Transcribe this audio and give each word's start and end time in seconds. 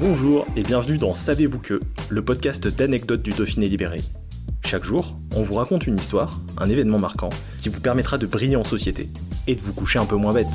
Bonjour 0.00 0.46
et 0.54 0.62
bienvenue 0.62 0.96
dans 0.96 1.12
Savez-vous 1.12 1.58
que, 1.58 1.80
le 2.08 2.24
podcast 2.24 2.68
d'anecdotes 2.68 3.20
du 3.20 3.30
Dauphiné 3.30 3.68
libéré. 3.68 4.00
Chaque 4.64 4.84
jour, 4.84 5.16
on 5.34 5.42
vous 5.42 5.56
raconte 5.56 5.88
une 5.88 5.96
histoire, 5.96 6.38
un 6.56 6.70
événement 6.70 7.00
marquant, 7.00 7.30
qui 7.58 7.68
vous 7.68 7.80
permettra 7.80 8.16
de 8.16 8.24
briller 8.24 8.54
en 8.54 8.62
société 8.62 9.08
et 9.48 9.56
de 9.56 9.60
vous 9.60 9.72
coucher 9.72 9.98
un 9.98 10.06
peu 10.06 10.14
moins 10.14 10.32
bête. 10.32 10.46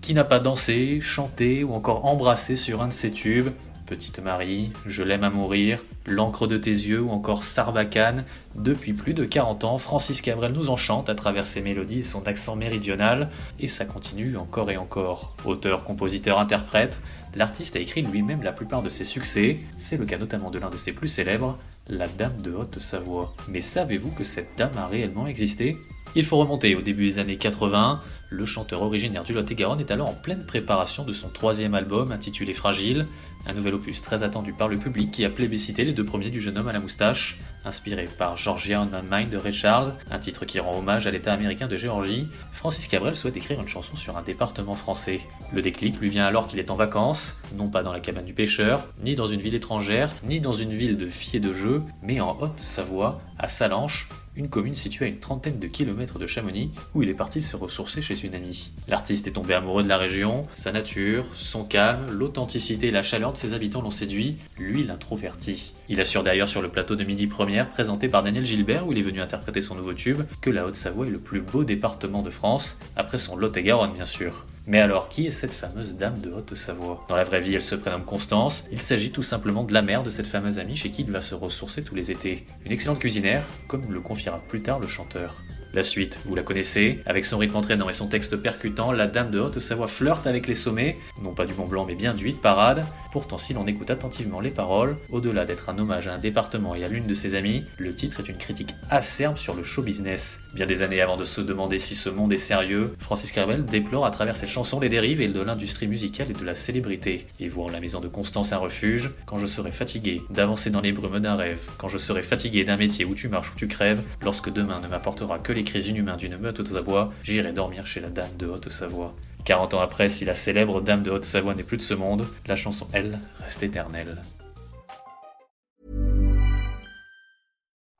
Qui 0.00 0.14
n'a 0.14 0.24
pas 0.24 0.40
dansé, 0.40 1.00
chanté 1.02 1.62
ou 1.62 1.74
encore 1.74 2.06
embrassé 2.06 2.56
sur 2.56 2.80
un 2.80 2.88
de 2.88 2.94
ces 2.94 3.10
tubes 3.10 3.50
Petite 3.88 4.18
Marie, 4.18 4.70
Je 4.84 5.02
l'aime 5.02 5.24
à 5.24 5.30
mourir, 5.30 5.82
L'encre 6.04 6.46
de 6.46 6.58
tes 6.58 6.70
yeux 6.70 7.00
ou 7.00 7.08
encore 7.08 7.42
Sarbacane. 7.42 8.24
Depuis 8.54 8.92
plus 8.92 9.14
de 9.14 9.24
40 9.24 9.64
ans, 9.64 9.78
Francis 9.78 10.20
Cabrel 10.20 10.52
nous 10.52 10.68
enchante 10.68 11.08
à 11.08 11.14
travers 11.14 11.46
ses 11.46 11.62
mélodies 11.62 12.00
et 12.00 12.04
son 12.04 12.26
accent 12.26 12.54
méridional, 12.54 13.30
et 13.58 13.66
ça 13.66 13.86
continue 13.86 14.36
encore 14.36 14.70
et 14.70 14.76
encore. 14.76 15.34
Auteur, 15.46 15.84
compositeur, 15.84 16.38
interprète, 16.38 17.00
l'artiste 17.34 17.76
a 17.76 17.80
écrit 17.80 18.02
lui-même 18.02 18.42
la 18.42 18.52
plupart 18.52 18.82
de 18.82 18.90
ses 18.90 19.06
succès, 19.06 19.58
c'est 19.78 19.96
le 19.96 20.04
cas 20.04 20.18
notamment 20.18 20.50
de 20.50 20.58
l'un 20.58 20.68
de 20.68 20.76
ses 20.76 20.92
plus 20.92 21.08
célèbres, 21.08 21.58
La 21.88 22.08
Dame 22.08 22.42
de 22.42 22.52
Haute-Savoie. 22.52 23.34
Mais 23.48 23.60
savez-vous 23.60 24.10
que 24.10 24.24
cette 24.24 24.50
dame 24.58 24.76
a 24.76 24.86
réellement 24.86 25.26
existé? 25.26 25.78
Il 26.14 26.24
faut 26.24 26.38
remonter 26.38 26.74
au 26.74 26.80
début 26.80 27.06
des 27.06 27.18
années 27.18 27.36
80. 27.36 28.00
Le 28.30 28.44
chanteur 28.44 28.82
originaire 28.82 29.24
du 29.24 29.32
Lot-et-Garonne 29.32 29.80
est 29.80 29.90
alors 29.90 30.10
en 30.10 30.14
pleine 30.14 30.44
préparation 30.44 31.04
de 31.04 31.12
son 31.12 31.28
troisième 31.28 31.74
album 31.74 32.12
intitulé 32.12 32.52
Fragile, 32.52 33.06
un 33.46 33.54
nouvel 33.54 33.74
opus 33.74 34.02
très 34.02 34.22
attendu 34.22 34.52
par 34.52 34.68
le 34.68 34.76
public 34.76 35.10
qui 35.10 35.24
a 35.24 35.30
plébiscité 35.30 35.84
les 35.84 35.92
deux 35.92 36.04
premiers 36.04 36.28
du 36.28 36.40
jeune 36.40 36.58
homme 36.58 36.68
à 36.68 36.72
la 36.72 36.80
moustache, 36.80 37.38
inspiré 37.64 38.04
par 38.04 38.36
Georgia 38.36 38.82
on 38.82 38.86
My 38.86 39.22
Mind 39.22 39.30
de 39.30 39.38
Ray 39.38 39.52
Charles, 39.52 39.94
un 40.10 40.18
titre 40.18 40.44
qui 40.44 40.60
rend 40.60 40.76
hommage 40.78 41.06
à 41.06 41.10
l'État 41.10 41.32
américain 41.32 41.68
de 41.68 41.76
Géorgie. 41.76 42.28
Francis 42.52 42.86
Cabrel 42.86 43.16
souhaite 43.16 43.36
écrire 43.36 43.60
une 43.60 43.68
chanson 43.68 43.96
sur 43.96 44.18
un 44.18 44.22
département 44.22 44.74
français. 44.74 45.20
Le 45.52 45.62
déclic 45.62 45.98
lui 45.98 46.10
vient 46.10 46.26
alors 46.26 46.46
qu'il 46.48 46.58
est 46.58 46.70
en 46.70 46.74
vacances, 46.74 47.36
non 47.56 47.68
pas 47.68 47.82
dans 47.82 47.92
la 47.92 48.00
cabane 48.00 48.26
du 48.26 48.34
pêcheur, 48.34 48.86
ni 49.02 49.14
dans 49.14 49.26
une 49.26 49.40
ville 49.40 49.54
étrangère, 49.54 50.10
ni 50.24 50.40
dans 50.40 50.52
une 50.52 50.72
ville 50.72 50.98
de 50.98 51.06
filles 51.06 51.36
et 51.36 51.40
de 51.40 51.54
jeux, 51.54 51.82
mais 52.02 52.20
en 52.20 52.36
Haute-Savoie, 52.40 53.20
à 53.38 53.48
Salanches, 53.48 54.08
une 54.38 54.48
commune 54.48 54.76
située 54.76 55.04
à 55.04 55.08
une 55.08 55.18
trentaine 55.18 55.58
de 55.58 55.66
kilomètres 55.66 56.18
de 56.18 56.26
Chamonix, 56.26 56.70
où 56.94 57.02
il 57.02 57.10
est 57.10 57.14
parti 57.14 57.42
se 57.42 57.56
ressourcer 57.56 58.00
chez 58.00 58.24
une 58.24 58.34
amie. 58.34 58.70
L'artiste 58.86 59.26
est 59.26 59.32
tombé 59.32 59.52
amoureux 59.52 59.82
de 59.82 59.88
la 59.88 59.98
région, 59.98 60.44
sa 60.54 60.70
nature, 60.72 61.26
son 61.34 61.64
calme, 61.64 62.06
l'authenticité 62.10 62.86
et 62.86 62.92
la 62.92 63.02
chaleur 63.02 63.32
de 63.32 63.36
ses 63.36 63.52
habitants 63.52 63.82
l'ont 63.82 63.90
séduit, 63.90 64.36
lui 64.56 64.84
l'introverti. 64.84 65.74
Il 65.88 66.00
assure 66.00 66.22
d'ailleurs 66.22 66.48
sur 66.48 66.62
le 66.62 66.68
plateau 66.68 66.94
de 66.94 67.04
Midi 67.04 67.26
Première, 67.26 67.68
présenté 67.68 68.08
par 68.08 68.22
Daniel 68.22 68.46
Gilbert, 68.46 68.86
où 68.86 68.92
il 68.92 68.98
est 68.98 69.02
venu 69.02 69.20
interpréter 69.20 69.60
son 69.60 69.74
nouveau 69.74 69.92
tube, 69.92 70.22
que 70.40 70.50
la 70.50 70.64
Haute-Savoie 70.64 71.06
est 71.06 71.10
le 71.10 71.18
plus 71.18 71.40
beau 71.40 71.64
département 71.64 72.22
de 72.22 72.30
France, 72.30 72.78
après 72.94 73.18
son 73.18 73.36
Lot-et-Garonne 73.36 73.92
bien 73.92 74.06
sûr. 74.06 74.46
Mais 74.68 74.80
alors, 74.80 75.08
qui 75.08 75.26
est 75.26 75.30
cette 75.30 75.54
fameuse 75.54 75.96
dame 75.96 76.20
de 76.20 76.30
Haute-Savoie? 76.30 77.06
Dans 77.08 77.16
la 77.16 77.24
vraie 77.24 77.40
vie, 77.40 77.54
elle 77.54 77.62
se 77.62 77.74
prénomme 77.74 78.04
Constance. 78.04 78.66
Il 78.70 78.78
s'agit 78.78 79.10
tout 79.10 79.22
simplement 79.22 79.64
de 79.64 79.72
la 79.72 79.80
mère 79.80 80.02
de 80.02 80.10
cette 80.10 80.26
fameuse 80.26 80.58
amie 80.58 80.76
chez 80.76 80.90
qui 80.90 81.00
il 81.00 81.10
va 81.10 81.22
se 81.22 81.34
ressourcer 81.34 81.82
tous 81.82 81.94
les 81.94 82.10
étés. 82.10 82.44
Une 82.66 82.72
excellente 82.72 82.98
cuisinière, 82.98 83.44
comme 83.66 83.90
le 83.90 84.00
confiera 84.00 84.42
plus 84.46 84.60
tard 84.60 84.78
le 84.78 84.86
chanteur. 84.86 85.36
La 85.74 85.82
suite, 85.82 86.18
vous 86.24 86.34
la 86.34 86.42
connaissez, 86.42 87.02
avec 87.04 87.26
son 87.26 87.36
rythme 87.36 87.56
entraînant 87.56 87.90
et 87.90 87.92
son 87.92 88.06
texte 88.06 88.36
percutant, 88.36 88.90
la 88.90 89.06
dame 89.06 89.30
de 89.30 89.38
Haute-Savoie 89.38 89.86
flirte 89.86 90.26
avec 90.26 90.48
les 90.48 90.54
sommets, 90.54 90.96
non 91.22 91.34
pas 91.34 91.44
du 91.44 91.52
Mont 91.52 91.66
Blanc 91.66 91.84
mais 91.86 91.94
bien 91.94 92.14
du 92.14 92.24
Huit 92.24 92.40
Parade. 92.40 92.86
Pourtant, 93.12 93.36
si 93.36 93.52
l'on 93.52 93.66
écoute 93.66 93.90
attentivement 93.90 94.40
les 94.40 94.50
paroles, 94.50 94.96
au-delà 95.10 95.44
d'être 95.44 95.68
un 95.68 95.78
hommage 95.78 96.08
à 96.08 96.14
un 96.14 96.18
département 96.18 96.74
et 96.74 96.84
à 96.84 96.88
l'une 96.88 97.06
de 97.06 97.12
ses 97.12 97.34
amies, 97.34 97.64
le 97.76 97.94
titre 97.94 98.20
est 98.20 98.30
une 98.30 98.38
critique 98.38 98.74
acerbe 98.88 99.36
sur 99.36 99.54
le 99.54 99.62
show 99.62 99.82
business. 99.82 100.40
Bien 100.54 100.64
des 100.64 100.82
années 100.82 101.02
avant 101.02 101.18
de 101.18 101.26
se 101.26 101.42
demander 101.42 101.78
si 101.78 101.94
ce 101.94 102.08
monde 102.08 102.32
est 102.32 102.36
sérieux, 102.36 102.94
Francis 102.98 103.30
Carvel 103.30 103.66
déplore 103.66 104.06
à 104.06 104.10
travers 104.10 104.36
ses 104.36 104.46
chansons 104.46 104.80
les 104.80 104.88
dérives 104.88 105.20
et 105.20 105.28
de 105.28 105.40
l'industrie 105.40 105.86
musicale 105.86 106.30
et 106.30 106.34
de 106.34 106.44
la 106.44 106.54
célébrité, 106.54 107.26
et 107.40 107.48
voit 107.50 107.70
la 107.70 107.80
maison 107.80 108.00
de 108.00 108.08
Constance 108.08 108.52
un 108.52 108.58
refuge, 108.58 109.10
quand 109.26 109.38
je 109.38 109.46
serai 109.46 109.70
fatigué 109.70 110.22
d'avancer 110.30 110.70
dans 110.70 110.80
les 110.80 110.92
brumes 110.92 111.20
d'un 111.20 111.34
rêve, 111.34 111.60
quand 111.76 111.88
je 111.88 111.98
serai 111.98 112.22
fatigué 112.22 112.64
d'un 112.64 112.78
métier 112.78 113.04
où 113.04 113.14
tu 113.14 113.28
marches 113.28 113.52
ou 113.52 113.58
tu 113.58 113.68
crèves, 113.68 114.02
lorsque 114.22 114.50
demain 114.50 114.80
ne 114.80 114.88
m'apportera 114.88 115.38
que 115.38 115.57
les 115.58 115.64
cris 115.64 115.88
inhumains 115.88 116.16
d'une 116.16 116.38
meute 116.38 116.60
Haute-Savoie, 116.60 117.12
j'irai 117.20 117.52
dormir 117.52 117.84
chez 117.84 117.98
la 117.98 118.10
dame 118.10 118.36
de 118.38 118.46
Haute-Savoie. 118.46 119.12
40 119.44 119.74
ans 119.74 119.80
après, 119.80 120.08
si 120.08 120.24
la 120.24 120.36
célèbre 120.36 120.80
dame 120.80 121.02
de 121.02 121.10
Haute-Savoie 121.10 121.54
n'est 121.56 121.64
plus 121.64 121.78
de 121.78 121.82
ce 121.82 121.94
monde, 121.94 122.24
la 122.46 122.54
chanson, 122.54 122.86
elle, 122.92 123.18
reste 123.40 123.64
éternelle. 123.64 124.22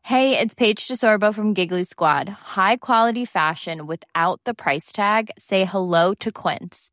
Hey, 0.04 0.38
it's 0.38 0.54
Paige 0.54 0.86
DeSorbo 0.86 1.34
from 1.34 1.52
Giggly 1.52 1.84
Squad. 1.84 2.28
High 2.56 2.76
quality 2.76 3.24
fashion 3.24 3.86
without 3.88 4.40
the 4.44 4.54
price 4.54 4.92
tag. 4.92 5.30
Say 5.36 5.64
hello 5.64 6.14
to 6.14 6.30
Quince. 6.30 6.92